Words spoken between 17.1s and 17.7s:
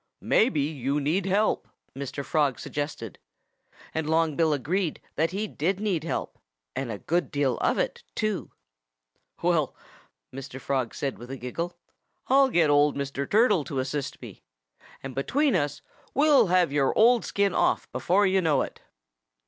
skin